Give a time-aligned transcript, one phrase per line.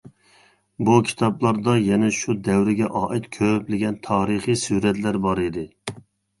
[0.87, 5.71] بۇ كىتابلاردا يەنە شۇ دەۋرگە ئائىت كۆپلىگەن تارىخىي سۈرەتلەر بار ئىدى.